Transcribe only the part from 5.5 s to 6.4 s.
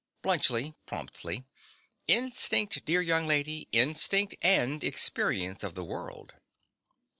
of the world.